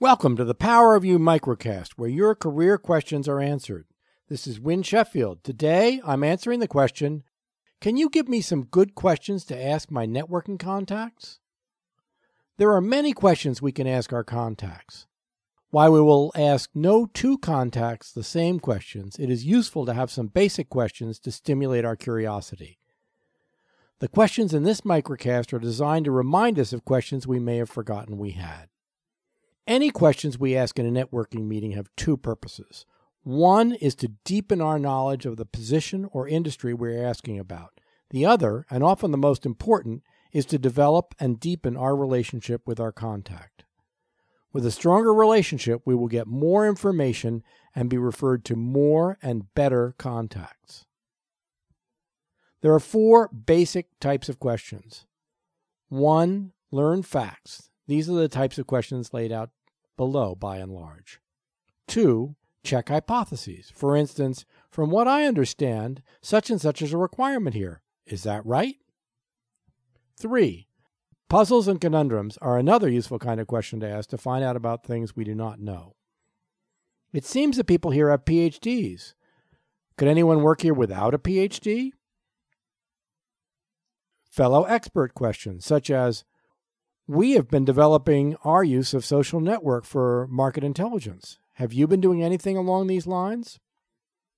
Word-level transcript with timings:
Welcome 0.00 0.36
to 0.36 0.44
the 0.44 0.54
Power 0.54 0.94
of 0.94 1.04
You 1.04 1.18
microcast, 1.18 1.94
where 1.96 2.08
your 2.08 2.36
career 2.36 2.78
questions 2.78 3.26
are 3.26 3.40
answered. 3.40 3.86
This 4.28 4.46
is 4.46 4.60
Win 4.60 4.84
Sheffield. 4.84 5.42
Today, 5.42 6.00
I'm 6.06 6.22
answering 6.22 6.60
the 6.60 6.68
question 6.68 7.24
Can 7.80 7.96
you 7.96 8.08
give 8.08 8.28
me 8.28 8.40
some 8.40 8.66
good 8.66 8.94
questions 8.94 9.44
to 9.46 9.60
ask 9.60 9.90
my 9.90 10.06
networking 10.06 10.56
contacts? 10.56 11.40
There 12.58 12.70
are 12.74 12.80
many 12.80 13.12
questions 13.12 13.60
we 13.60 13.72
can 13.72 13.88
ask 13.88 14.12
our 14.12 14.22
contacts. 14.22 15.08
While 15.70 15.94
we 15.94 16.00
will 16.00 16.30
ask 16.36 16.70
no 16.76 17.06
two 17.06 17.36
contacts 17.36 18.12
the 18.12 18.22
same 18.22 18.60
questions, 18.60 19.16
it 19.18 19.30
is 19.30 19.44
useful 19.44 19.84
to 19.84 19.94
have 19.94 20.12
some 20.12 20.28
basic 20.28 20.68
questions 20.68 21.18
to 21.18 21.32
stimulate 21.32 21.84
our 21.84 21.96
curiosity. 21.96 22.78
The 23.98 24.06
questions 24.06 24.54
in 24.54 24.62
this 24.62 24.82
microcast 24.82 25.52
are 25.52 25.58
designed 25.58 26.04
to 26.04 26.12
remind 26.12 26.56
us 26.60 26.72
of 26.72 26.84
questions 26.84 27.26
we 27.26 27.40
may 27.40 27.56
have 27.56 27.68
forgotten 27.68 28.16
we 28.16 28.30
had. 28.30 28.68
Any 29.68 29.90
questions 29.90 30.38
we 30.38 30.56
ask 30.56 30.78
in 30.78 30.86
a 30.86 31.04
networking 31.04 31.46
meeting 31.46 31.72
have 31.72 31.90
two 31.94 32.16
purposes. 32.16 32.86
One 33.22 33.72
is 33.72 33.94
to 33.96 34.12
deepen 34.24 34.62
our 34.62 34.78
knowledge 34.78 35.26
of 35.26 35.36
the 35.36 35.44
position 35.44 36.08
or 36.10 36.26
industry 36.26 36.72
we're 36.72 37.04
asking 37.04 37.38
about. 37.38 37.78
The 38.08 38.24
other, 38.24 38.64
and 38.70 38.82
often 38.82 39.10
the 39.10 39.18
most 39.18 39.44
important, 39.44 40.04
is 40.32 40.46
to 40.46 40.58
develop 40.58 41.14
and 41.20 41.38
deepen 41.38 41.76
our 41.76 41.94
relationship 41.94 42.62
with 42.66 42.80
our 42.80 42.92
contact. 42.92 43.64
With 44.54 44.64
a 44.64 44.70
stronger 44.70 45.12
relationship, 45.12 45.82
we 45.84 45.94
will 45.94 46.08
get 46.08 46.26
more 46.26 46.66
information 46.66 47.42
and 47.74 47.90
be 47.90 47.98
referred 47.98 48.46
to 48.46 48.56
more 48.56 49.18
and 49.20 49.54
better 49.54 49.94
contacts. 49.98 50.86
There 52.62 52.72
are 52.72 52.80
four 52.80 53.28
basic 53.28 54.00
types 54.00 54.30
of 54.30 54.40
questions. 54.40 55.04
One, 55.90 56.52
learn 56.70 57.02
facts. 57.02 57.68
These 57.86 58.08
are 58.08 58.14
the 58.14 58.28
types 58.28 58.58
of 58.58 58.66
questions 58.66 59.12
laid 59.12 59.30
out 59.30 59.50
below 59.98 60.34
by 60.34 60.56
and 60.56 60.72
large. 60.72 61.20
Two, 61.86 62.36
check 62.64 62.88
hypotheses. 62.88 63.70
For 63.74 63.94
instance, 63.94 64.46
from 64.70 64.90
what 64.90 65.06
I 65.06 65.26
understand, 65.26 66.02
such 66.22 66.48
and 66.48 66.58
such 66.58 66.80
is 66.80 66.94
a 66.94 66.98
requirement 66.98 67.54
here. 67.54 67.82
Is 68.06 68.22
that 68.22 68.46
right? 68.46 68.76
Three, 70.18 70.68
puzzles 71.28 71.68
and 71.68 71.78
conundrums 71.78 72.38
are 72.38 72.56
another 72.56 72.88
useful 72.88 73.18
kind 73.18 73.40
of 73.40 73.46
question 73.46 73.80
to 73.80 73.88
ask 73.88 74.08
to 74.08 74.16
find 74.16 74.42
out 74.42 74.56
about 74.56 74.84
things 74.84 75.14
we 75.14 75.24
do 75.24 75.34
not 75.34 75.60
know. 75.60 75.94
It 77.12 77.26
seems 77.26 77.58
that 77.58 77.64
people 77.64 77.90
here 77.90 78.10
have 78.10 78.24
PhDs. 78.24 79.12
Could 79.96 80.08
anyone 80.08 80.42
work 80.42 80.62
here 80.62 80.74
without 80.74 81.14
a 81.14 81.18
PhD? 81.18 81.90
Fellow 84.30 84.64
expert 84.64 85.14
questions, 85.14 85.64
such 85.64 85.90
as 85.90 86.24
we 87.08 87.32
have 87.32 87.48
been 87.48 87.64
developing 87.64 88.36
our 88.44 88.62
use 88.62 88.92
of 88.92 89.04
social 89.04 89.40
network 89.40 89.86
for 89.86 90.28
market 90.30 90.62
intelligence. 90.62 91.38
Have 91.54 91.72
you 91.72 91.86
been 91.86 92.02
doing 92.02 92.22
anything 92.22 92.58
along 92.58 92.86
these 92.86 93.06
lines? 93.06 93.58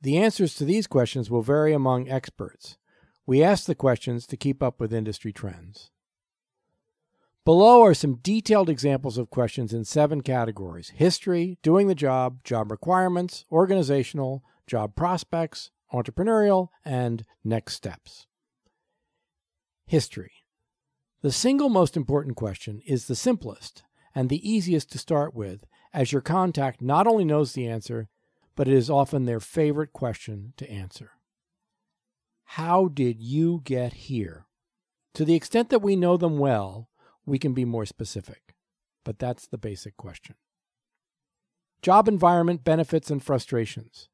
The 0.00 0.16
answers 0.16 0.54
to 0.54 0.64
these 0.64 0.86
questions 0.86 1.30
will 1.30 1.42
vary 1.42 1.74
among 1.74 2.08
experts. 2.08 2.78
We 3.26 3.42
ask 3.42 3.66
the 3.66 3.74
questions 3.74 4.26
to 4.26 4.38
keep 4.38 4.62
up 4.62 4.80
with 4.80 4.94
industry 4.94 5.30
trends. 5.30 5.90
Below 7.44 7.82
are 7.82 7.92
some 7.92 8.16
detailed 8.16 8.70
examples 8.70 9.18
of 9.18 9.28
questions 9.28 9.74
in 9.74 9.84
seven 9.84 10.22
categories 10.22 10.88
history, 10.88 11.58
doing 11.62 11.88
the 11.88 11.94
job, 11.94 12.42
job 12.44 12.70
requirements, 12.70 13.44
organizational, 13.52 14.42
job 14.66 14.96
prospects, 14.96 15.70
entrepreneurial, 15.92 16.68
and 16.82 17.26
next 17.44 17.74
steps. 17.74 18.26
History. 19.86 20.32
The 21.24 21.32
single 21.32 21.70
most 21.70 21.96
important 21.96 22.36
question 22.36 22.82
is 22.84 23.06
the 23.06 23.14
simplest 23.14 23.82
and 24.14 24.28
the 24.28 24.46
easiest 24.46 24.92
to 24.92 24.98
start 24.98 25.34
with, 25.34 25.64
as 25.94 26.12
your 26.12 26.20
contact 26.20 26.82
not 26.82 27.06
only 27.06 27.24
knows 27.24 27.54
the 27.54 27.66
answer, 27.66 28.10
but 28.54 28.68
it 28.68 28.74
is 28.74 28.90
often 28.90 29.24
their 29.24 29.40
favorite 29.40 29.94
question 29.94 30.52
to 30.58 30.70
answer. 30.70 31.12
How 32.44 32.88
did 32.88 33.22
you 33.22 33.62
get 33.64 33.94
here? 33.94 34.44
To 35.14 35.24
the 35.24 35.34
extent 35.34 35.70
that 35.70 35.78
we 35.78 35.96
know 35.96 36.18
them 36.18 36.36
well, 36.36 36.90
we 37.24 37.38
can 37.38 37.54
be 37.54 37.64
more 37.64 37.86
specific, 37.86 38.54
but 39.02 39.18
that's 39.18 39.46
the 39.46 39.56
basic 39.56 39.96
question. 39.96 40.34
Job 41.80 42.06
environment 42.06 42.64
benefits 42.64 43.10
and 43.10 43.24
frustrations. 43.24 44.10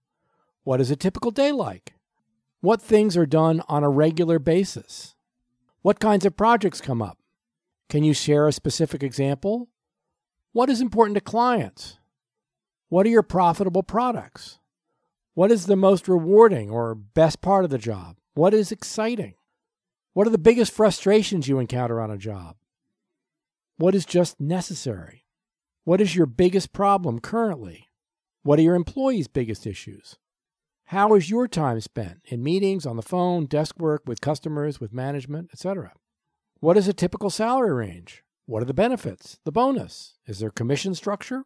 What 0.62 0.80
is 0.80 0.92
a 0.92 0.96
typical 0.96 1.32
day 1.32 1.50
like? 1.50 1.94
What 2.60 2.80
things 2.80 3.16
are 3.16 3.26
done 3.26 3.62
on 3.66 3.82
a 3.82 3.90
regular 3.90 4.38
basis? 4.38 5.16
What 5.82 5.98
kinds 5.98 6.26
of 6.26 6.36
projects 6.36 6.80
come 6.80 7.00
up? 7.00 7.18
Can 7.88 8.04
you 8.04 8.12
share 8.12 8.46
a 8.46 8.52
specific 8.52 9.02
example? 9.02 9.68
What 10.52 10.68
is 10.68 10.82
important 10.82 11.14
to 11.14 11.22
clients? 11.22 11.98
What 12.90 13.06
are 13.06 13.10
your 13.10 13.22
profitable 13.22 13.82
products? 13.82 14.58
What 15.32 15.50
is 15.50 15.64
the 15.64 15.76
most 15.76 16.06
rewarding 16.06 16.70
or 16.70 16.94
best 16.94 17.40
part 17.40 17.64
of 17.64 17.70
the 17.70 17.78
job? 17.78 18.16
What 18.34 18.52
is 18.52 18.70
exciting? 18.70 19.34
What 20.12 20.26
are 20.26 20.30
the 20.30 20.38
biggest 20.38 20.72
frustrations 20.72 21.48
you 21.48 21.58
encounter 21.58 21.98
on 21.98 22.10
a 22.10 22.18
job? 22.18 22.56
What 23.78 23.94
is 23.94 24.04
just 24.04 24.38
necessary? 24.38 25.24
What 25.84 26.02
is 26.02 26.14
your 26.14 26.26
biggest 26.26 26.74
problem 26.74 27.20
currently? 27.20 27.88
What 28.42 28.58
are 28.58 28.62
your 28.62 28.74
employees' 28.74 29.28
biggest 29.28 29.66
issues? 29.66 30.16
How 30.90 31.14
is 31.14 31.30
your 31.30 31.46
time 31.46 31.80
spent 31.80 32.18
in 32.24 32.42
meetings, 32.42 32.84
on 32.84 32.96
the 32.96 33.02
phone, 33.02 33.46
desk 33.46 33.78
work, 33.78 34.02
with 34.06 34.20
customers, 34.20 34.80
with 34.80 34.92
management, 34.92 35.50
etc.? 35.52 35.92
What 36.58 36.76
is 36.76 36.88
a 36.88 36.92
typical 36.92 37.30
salary 37.30 37.72
range? 37.72 38.24
What 38.46 38.60
are 38.60 38.66
the 38.66 38.74
benefits? 38.74 39.38
The 39.44 39.52
bonus? 39.52 40.14
Is 40.26 40.40
there 40.40 40.50
commission 40.50 40.96
structure? 40.96 41.44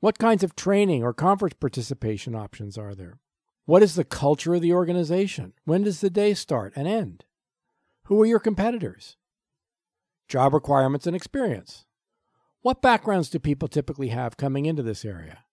What 0.00 0.18
kinds 0.18 0.44
of 0.44 0.54
training 0.54 1.02
or 1.02 1.14
conference 1.14 1.54
participation 1.58 2.34
options 2.34 2.76
are 2.76 2.94
there? 2.94 3.20
What 3.64 3.82
is 3.82 3.94
the 3.94 4.04
culture 4.04 4.52
of 4.52 4.60
the 4.60 4.74
organization? 4.74 5.54
When 5.64 5.84
does 5.84 6.02
the 6.02 6.10
day 6.10 6.34
start 6.34 6.74
and 6.76 6.86
end? 6.86 7.24
Who 8.08 8.20
are 8.20 8.26
your 8.26 8.38
competitors? 8.38 9.16
Job 10.28 10.52
requirements 10.52 11.06
and 11.06 11.16
experience. 11.16 11.86
What 12.60 12.82
backgrounds 12.82 13.30
do 13.30 13.38
people 13.38 13.68
typically 13.68 14.08
have 14.08 14.36
coming 14.36 14.66
into 14.66 14.82
this 14.82 15.06
area? 15.06 15.44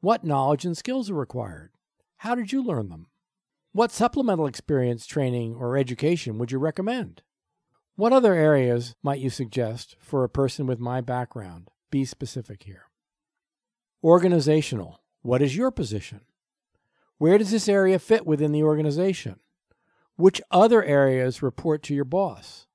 What 0.00 0.24
knowledge 0.24 0.64
and 0.64 0.74
skills 0.74 1.10
are 1.10 1.14
required? 1.14 1.72
How 2.18 2.34
did 2.34 2.52
you 2.52 2.64
learn 2.64 2.88
them? 2.88 3.06
What 3.72 3.92
supplemental 3.92 4.46
experience, 4.46 5.06
training, 5.06 5.54
or 5.54 5.76
education 5.76 6.36
would 6.38 6.50
you 6.50 6.58
recommend? 6.58 7.22
What 7.94 8.12
other 8.12 8.34
areas 8.34 8.96
might 9.04 9.20
you 9.20 9.30
suggest 9.30 9.96
for 10.00 10.24
a 10.24 10.28
person 10.28 10.66
with 10.66 10.80
my 10.80 11.00
background? 11.00 11.68
Be 11.90 12.04
specific 12.04 12.64
here. 12.64 12.84
Organizational. 14.02 15.00
What 15.22 15.42
is 15.42 15.56
your 15.56 15.70
position? 15.70 16.22
Where 17.18 17.38
does 17.38 17.52
this 17.52 17.68
area 17.68 18.00
fit 18.00 18.26
within 18.26 18.50
the 18.50 18.64
organization? 18.64 19.38
Which 20.16 20.42
other 20.50 20.82
areas 20.82 21.42
report 21.42 21.84
to 21.84 21.94
your 21.94 22.04
boss? 22.04 22.66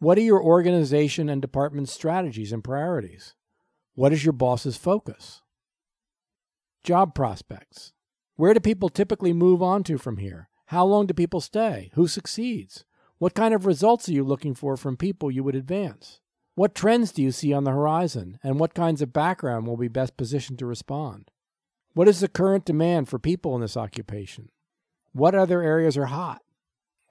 What 0.00 0.18
are 0.18 0.22
your 0.22 0.42
organization 0.42 1.30
and 1.30 1.40
department 1.40 1.88
strategies 1.88 2.52
and 2.52 2.62
priorities? 2.62 3.34
What 3.94 4.12
is 4.12 4.22
your 4.22 4.34
boss's 4.34 4.76
focus? 4.76 5.40
Job 6.84 7.14
prospects. 7.14 7.94
Where 8.36 8.52
do 8.52 8.60
people 8.60 8.90
typically 8.90 9.32
move 9.32 9.62
on 9.62 9.82
to 9.84 9.96
from 9.96 10.18
here? 10.18 10.50
How 10.66 10.84
long 10.84 11.06
do 11.06 11.14
people 11.14 11.40
stay? 11.40 11.90
Who 11.94 12.06
succeeds? 12.06 12.84
What 13.16 13.32
kind 13.34 13.54
of 13.54 13.64
results 13.64 14.10
are 14.10 14.12
you 14.12 14.24
looking 14.24 14.54
for 14.54 14.76
from 14.76 14.98
people 14.98 15.30
you 15.30 15.42
would 15.42 15.54
advance? 15.54 16.20
What 16.54 16.74
trends 16.74 17.12
do 17.12 17.22
you 17.22 17.32
see 17.32 17.54
on 17.54 17.64
the 17.64 17.70
horizon, 17.70 18.38
and 18.42 18.60
what 18.60 18.74
kinds 18.74 19.00
of 19.00 19.14
background 19.14 19.66
will 19.66 19.78
be 19.78 19.88
best 19.88 20.18
positioned 20.18 20.58
to 20.58 20.66
respond? 20.66 21.30
What 21.94 22.08
is 22.08 22.20
the 22.20 22.28
current 22.28 22.66
demand 22.66 23.08
for 23.08 23.18
people 23.18 23.54
in 23.54 23.62
this 23.62 23.76
occupation? 23.76 24.50
What 25.12 25.34
other 25.34 25.62
areas 25.62 25.96
are 25.96 26.06
hot? 26.06 26.42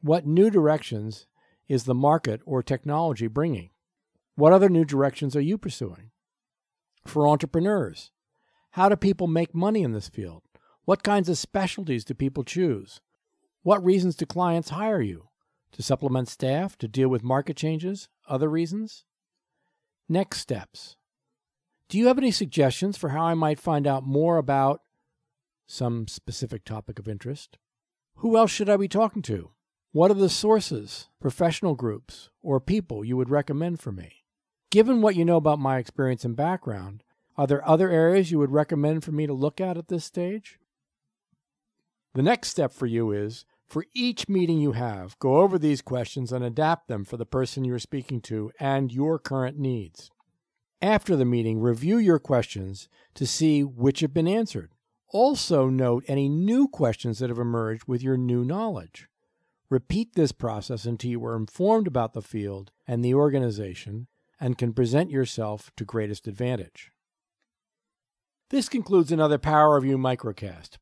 What 0.02 0.28
new 0.28 0.52
directions 0.52 1.26
is 1.68 1.86
the 1.86 1.96
market 1.96 2.40
or 2.46 2.62
technology 2.62 3.26
bringing? 3.26 3.72
What 4.36 4.54
other 4.54 4.70
new 4.70 4.86
directions 4.86 5.36
are 5.36 5.42
you 5.42 5.58
pursuing? 5.58 6.12
For 7.08 7.28
entrepreneurs, 7.28 8.12
how 8.72 8.90
do 8.90 8.96
people 8.96 9.26
make 9.26 9.56
money 9.56 9.82
in 9.82 9.92
this 9.92 10.10
field? 10.10 10.44
What 10.86 11.02
kinds 11.02 11.30
of 11.30 11.38
specialties 11.40 12.06
do 12.06 12.14
people 12.14 12.44
choose? 12.44 13.02
What 13.64 13.84
reasons 13.84 14.16
do 14.16 14.28
clients 14.28 14.70
hire 14.70 15.02
you? 15.02 15.30
To 15.72 15.82
supplement 15.82 16.30
staff, 16.30 16.78
to 16.78 16.88
deal 16.88 17.10
with 17.10 17.24
market 17.24 17.58
changes, 17.58 18.08
other 18.30 18.48
reasons? 18.48 19.04
Next 20.08 20.40
steps. 20.40 20.96
Do 21.90 21.98
you 21.98 22.06
have 22.06 22.20
any 22.20 22.30
suggestions 22.30 22.98
for 22.98 23.10
how 23.10 23.24
I 23.24 23.34
might 23.34 23.60
find 23.60 23.88
out 23.88 24.06
more 24.06 24.38
about 24.38 24.82
some 25.66 26.08
specific 26.08 26.64
topic 26.64 27.00
of 27.00 27.08
interest? 27.08 27.58
Who 28.18 28.38
else 28.38 28.52
should 28.52 28.70
I 28.70 28.78
be 28.78 28.88
talking 28.88 29.24
to? 29.24 29.50
What 29.92 30.12
are 30.12 30.16
the 30.16 30.30
sources, 30.30 31.10
professional 31.20 31.74
groups, 31.74 32.30
or 32.44 32.60
people 32.60 33.04
you 33.04 33.18
would 33.18 33.30
recommend 33.30 33.80
for 33.80 33.92
me? 33.92 34.24
Given 34.70 35.02
what 35.02 35.16
you 35.16 35.26
know 35.26 35.38
about 35.38 35.58
my 35.58 35.80
experience 35.80 36.24
and 36.24 36.36
background, 36.36 37.02
are 37.38 37.48
there 37.48 37.68
other 37.68 37.90
areas 37.90 38.30
you 38.30 38.38
would 38.38 38.52
recommend 38.52 39.04
for 39.04 39.12
me 39.12 39.26
to 39.26 39.34
look 39.34 39.60
at 39.60 39.78
at 39.78 39.88
this 39.88 40.06
stage? 40.06 40.60
The 42.16 42.24
next 42.24 42.48
step 42.48 42.72
for 42.72 42.86
you 42.86 43.12
is 43.12 43.44
for 43.68 43.86
each 43.94 44.30
meeting 44.30 44.58
you 44.58 44.72
have, 44.72 45.20
go 45.20 45.40
over 45.40 45.60
these 45.60 45.82
questions 45.82 46.32
and 46.32 46.46
adapt 46.46 46.88
them 46.88 47.04
for 47.04 47.18
the 47.18 47.26
person 47.26 47.66
you're 47.66 47.78
speaking 47.78 48.22
to 48.22 48.52
and 48.58 48.90
your 48.90 49.20
current 49.20 49.60
needs. 49.60 50.12
After 50.82 51.18
the 51.18 51.26
meeting, 51.26 51.60
review 51.60 51.98
your 51.98 52.20
questions 52.20 52.88
to 53.16 53.28
see 53.28 53.66
which 53.66 54.00
have 54.00 54.14
been 54.14 54.30
answered. 54.30 54.72
Also, 55.10 55.68
note 55.68 56.06
any 56.08 56.30
new 56.30 56.70
questions 56.70 57.20
that 57.20 57.30
have 57.30 57.38
emerged 57.38 57.84
with 57.86 58.02
your 58.02 58.16
new 58.16 58.46
knowledge. 58.46 59.10
Repeat 59.70 60.14
this 60.14 60.32
process 60.32 60.86
until 60.86 61.12
you 61.12 61.26
are 61.26 61.36
informed 61.36 61.86
about 61.86 62.14
the 62.14 62.22
field 62.22 62.72
and 62.88 63.04
the 63.04 63.14
organization 63.14 64.08
and 64.40 64.58
can 64.58 64.72
present 64.72 65.12
yourself 65.12 65.70
to 65.76 65.84
greatest 65.84 66.28
advantage. 66.28 66.92
This 68.52 68.70
concludes 68.70 69.12
another 69.12 69.38
Power 69.38 69.76
of 69.76 69.84
You 69.84 69.98
microcast. 69.98 70.78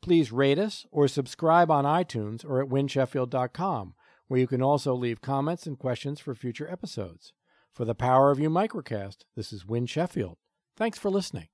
Please 0.00 0.32
rate 0.32 0.58
us 0.58 0.86
or 0.90 1.08
subscribe 1.08 1.70
on 1.70 1.84
iTunes 1.84 2.44
or 2.44 2.62
at 2.62 2.68
winsheffield.com, 2.68 3.94
where 4.28 4.40
you 4.40 4.46
can 4.46 4.62
also 4.62 4.94
leave 4.94 5.20
comments 5.20 5.66
and 5.66 5.78
questions 5.78 6.20
for 6.20 6.34
future 6.34 6.70
episodes. 6.70 7.32
For 7.72 7.84
the 7.84 7.94
Power 7.94 8.30
of 8.30 8.40
You 8.40 8.50
microcast, 8.50 9.18
this 9.36 9.52
is 9.52 9.66
Win 9.66 9.86
Sheffield. 9.86 10.38
Thanks 10.76 10.98
for 10.98 11.10
listening. 11.10 11.48